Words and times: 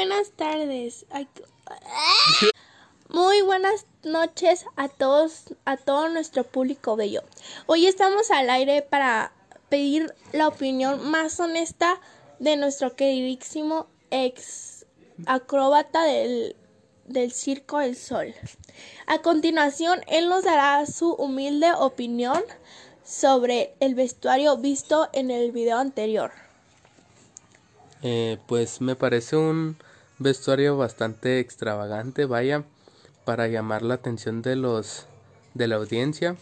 buenas 0.00 0.30
tardes. 0.30 1.04
Muy 3.10 3.42
buenas 3.42 3.84
noches 4.02 4.64
a 4.76 4.88
todos, 4.88 5.54
a 5.66 5.76
todo 5.76 6.08
nuestro 6.08 6.42
público 6.44 6.96
bello. 6.96 7.22
Hoy 7.66 7.86
estamos 7.86 8.30
al 8.30 8.48
aire 8.48 8.80
para 8.80 9.30
pedir 9.68 10.14
la 10.32 10.48
opinión 10.48 11.10
más 11.10 11.38
honesta 11.38 12.00
de 12.38 12.56
nuestro 12.56 12.96
queridísimo 12.96 13.88
ex 14.10 14.86
acróbata 15.26 16.02
del, 16.04 16.56
del 17.04 17.30
Circo 17.30 17.80
del 17.80 17.94
Sol. 17.94 18.34
A 19.06 19.18
continuación, 19.18 20.00
él 20.06 20.30
nos 20.30 20.44
dará 20.44 20.86
su 20.86 21.12
humilde 21.12 21.74
opinión 21.74 22.42
sobre 23.04 23.74
el 23.80 23.94
vestuario 23.94 24.56
visto 24.56 25.10
en 25.12 25.30
el 25.30 25.52
video 25.52 25.76
anterior. 25.76 26.32
Eh, 28.02 28.38
pues 28.46 28.80
me 28.80 28.96
parece 28.96 29.36
un 29.36 29.76
vestuario 30.20 30.76
bastante 30.76 31.40
extravagante, 31.40 32.26
vaya, 32.26 32.64
para 33.24 33.48
llamar 33.48 33.82
la 33.82 33.94
atención 33.94 34.42
de 34.42 34.54
los 34.54 35.06
de 35.54 35.66
la 35.66 35.76
audiencia. 35.76 36.36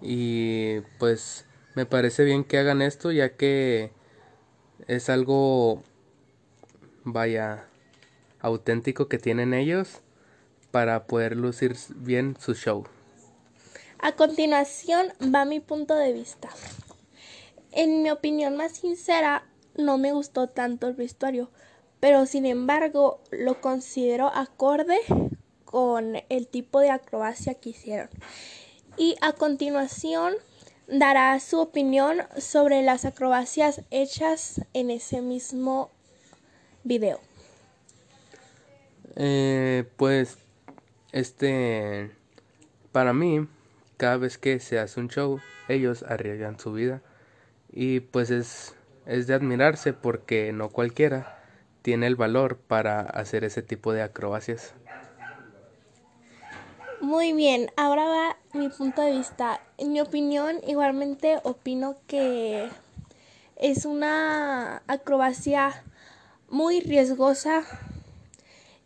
Y 0.00 0.80
pues 0.98 1.46
me 1.74 1.86
parece 1.86 2.24
bien 2.24 2.44
que 2.44 2.58
hagan 2.58 2.82
esto 2.82 3.10
ya 3.10 3.36
que 3.36 3.90
es 4.86 5.08
algo 5.08 5.82
vaya 7.04 7.64
auténtico 8.40 9.08
que 9.08 9.18
tienen 9.18 9.54
ellos 9.54 10.00
para 10.70 11.06
poder 11.06 11.36
lucir 11.36 11.76
bien 11.96 12.36
su 12.38 12.54
show. 12.54 12.84
A 13.98 14.12
continuación 14.12 15.12
va 15.22 15.44
mi 15.44 15.60
punto 15.60 15.94
de 15.94 16.12
vista. 16.12 16.48
En 17.70 18.02
mi 18.02 18.10
opinión 18.10 18.56
más 18.56 18.72
sincera, 18.72 19.44
no 19.76 19.96
me 19.96 20.12
gustó 20.12 20.48
tanto 20.48 20.88
el 20.88 20.94
vestuario, 20.94 21.50
pero 22.02 22.26
sin 22.26 22.46
embargo 22.46 23.20
lo 23.30 23.60
considero 23.60 24.26
acorde 24.26 24.98
con 25.64 26.16
el 26.30 26.48
tipo 26.48 26.80
de 26.80 26.90
acrobacia 26.90 27.54
que 27.54 27.70
hicieron. 27.70 28.08
Y 28.96 29.14
a 29.20 29.34
continuación 29.34 30.34
dará 30.88 31.38
su 31.38 31.60
opinión 31.60 32.22
sobre 32.36 32.82
las 32.82 33.04
acrobacias 33.04 33.82
hechas 33.92 34.62
en 34.74 34.90
ese 34.90 35.22
mismo 35.22 35.92
video. 36.82 37.20
Eh, 39.14 39.84
pues, 39.96 40.38
este, 41.12 42.10
para 42.90 43.12
mí, 43.12 43.46
cada 43.96 44.16
vez 44.16 44.38
que 44.38 44.58
se 44.58 44.80
hace 44.80 44.98
un 44.98 45.06
show, 45.06 45.38
ellos 45.68 46.02
arriesgan 46.02 46.58
su 46.58 46.72
vida 46.72 47.00
y 47.70 48.00
pues 48.00 48.30
es 48.30 48.74
es 49.06 49.26
de 49.26 49.34
admirarse 49.34 49.92
porque 49.92 50.52
no 50.52 50.68
cualquiera 50.68 51.41
tiene 51.82 52.06
el 52.06 52.16
valor 52.16 52.58
para 52.58 53.00
hacer 53.00 53.44
ese 53.44 53.62
tipo 53.62 53.92
de 53.92 54.02
acrobacias. 54.02 54.74
Muy 57.00 57.32
bien, 57.32 57.68
ahora 57.76 58.04
va 58.04 58.36
mi 58.52 58.68
punto 58.68 59.02
de 59.02 59.10
vista. 59.10 59.60
En 59.76 59.92
mi 59.92 60.00
opinión, 60.00 60.60
igualmente 60.66 61.38
opino 61.42 61.96
que 62.06 62.70
es 63.56 63.84
una 63.84 64.82
acrobacia 64.86 65.84
muy 66.48 66.80
riesgosa 66.80 67.64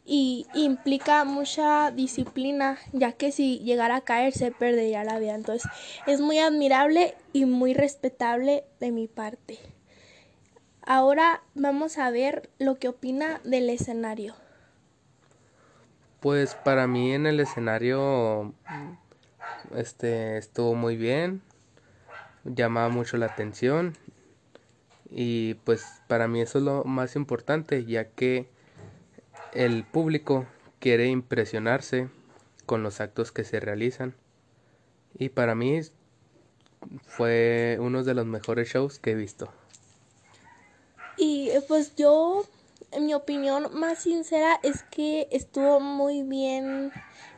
y 0.07 0.47
implica 0.53 1.25
mucha 1.25 1.91
disciplina, 1.91 2.79
ya 2.93 3.13
que 3.13 3.33
si 3.33 3.59
llegara 3.59 3.97
a 3.97 4.01
caer 4.01 4.33
se 4.33 4.51
perdería 4.53 5.05
la 5.05 5.19
vida. 5.19 5.35
Entonces, 5.35 5.71
es 6.07 6.21
muy 6.21 6.39
admirable 6.39 7.17
y 7.33 7.45
muy 7.45 7.75
respetable 7.75 8.65
de 8.81 8.93
mi 8.93 9.09
parte. 9.09 9.76
Ahora 10.89 11.43
vamos 11.57 11.99
a 11.99 12.13
ver 12.13 12.49
lo 12.61 12.79
que 12.79 12.87
opina 12.87 13.41
del 13.43 13.69
escenario. 13.71 14.37
Pues 16.21 16.55
para 16.55 16.87
mí 16.87 17.13
en 17.13 17.27
el 17.27 17.41
escenario 17.41 18.55
este 19.75 20.39
estuvo 20.39 20.77
muy 20.77 20.97
bien, 20.97 21.43
llamaba 22.45 22.89
mucho 22.89 23.17
la 23.17 23.27
atención 23.27 23.95
y 25.11 25.55
pues 25.65 25.85
para 26.07 26.29
mí 26.29 26.41
eso 26.41 26.59
es 26.59 26.65
lo 26.65 26.85
más 26.85 27.17
importante 27.17 27.85
ya 27.85 28.05
que 28.05 28.49
el 29.55 29.83
público 29.83 30.47
quiere 30.79 31.09
impresionarse 31.09 32.09
con 32.65 32.85
los 32.85 33.01
actos 33.01 33.33
que 33.33 33.43
se 33.43 33.59
realizan 33.59 34.15
y 35.19 35.31
para 35.31 35.57
mí 35.57 35.81
fue 37.09 37.77
uno 37.81 38.05
de 38.05 38.15
los 38.15 38.25
mejores 38.25 38.69
shows 38.69 39.01
que 39.01 39.11
he 39.11 39.15
visto. 39.17 39.53
Eh, 41.57 41.63
pues 41.67 41.97
yo, 41.97 42.45
en 42.93 43.07
mi 43.07 43.15
opinión 43.15 43.69
más 43.73 44.01
sincera 44.01 44.61
es 44.63 44.83
que 44.83 45.27
estuvo 45.31 45.81
muy 45.81 46.23
bien 46.23 46.93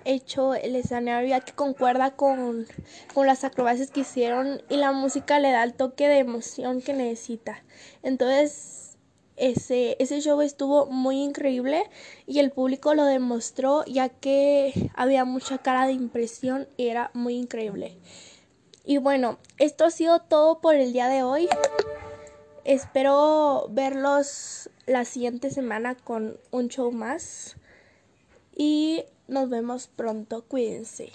hecho 0.04 0.54
el 0.54 0.74
escenario 0.74 1.28
ya 1.28 1.40
que 1.40 1.52
concuerda 1.52 2.16
con, 2.16 2.66
con 3.14 3.28
las 3.28 3.44
acrobacias 3.44 3.92
que 3.92 4.00
hicieron 4.00 4.60
y 4.68 4.76
la 4.76 4.90
música 4.90 5.38
le 5.38 5.52
da 5.52 5.62
el 5.62 5.74
toque 5.74 6.08
de 6.08 6.18
emoción 6.18 6.82
que 6.82 6.94
necesita. 6.94 7.62
Entonces 8.02 8.96
ese, 9.36 9.96
ese 10.00 10.20
show 10.20 10.40
estuvo 10.40 10.86
muy 10.86 11.22
increíble 11.22 11.84
y 12.26 12.40
el 12.40 12.50
público 12.50 12.94
lo 12.94 13.04
demostró 13.04 13.84
ya 13.84 14.08
que 14.08 14.90
había 14.96 15.24
mucha 15.24 15.58
cara 15.58 15.86
de 15.86 15.92
impresión 15.92 16.66
y 16.76 16.88
era 16.88 17.12
muy 17.14 17.36
increíble. 17.36 17.96
Y 18.84 18.98
bueno, 18.98 19.38
esto 19.58 19.84
ha 19.84 19.90
sido 19.92 20.18
todo 20.18 20.60
por 20.60 20.74
el 20.74 20.92
día 20.92 21.06
de 21.06 21.22
hoy. 21.22 21.48
Espero 22.68 23.66
verlos 23.70 24.68
la 24.84 25.06
siguiente 25.06 25.50
semana 25.50 25.94
con 25.94 26.38
un 26.50 26.68
show 26.68 26.92
más. 26.92 27.56
Y 28.54 29.04
nos 29.26 29.48
vemos 29.48 29.88
pronto. 29.88 30.42
Cuídense. 30.42 31.10